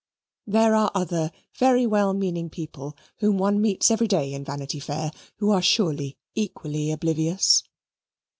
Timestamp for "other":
0.95-1.31